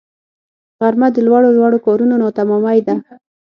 [0.79, 2.95] غرمه د لوړو لوړو کارونو ناتمامی ده